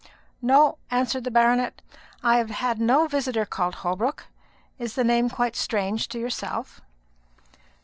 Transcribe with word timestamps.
"No," 0.41 0.79
answered 0.89 1.25
the 1.25 1.29
baronet; 1.29 1.83
"I 2.23 2.37
have 2.37 2.49
had 2.49 2.81
no 2.81 3.05
visitor 3.07 3.45
called 3.45 3.75
Holbrook. 3.85 4.25
Is 4.79 4.95
the 4.95 5.03
name 5.03 5.29
quite 5.29 5.55
strange 5.55 6.07
to 6.07 6.17
yourself?" 6.19 6.81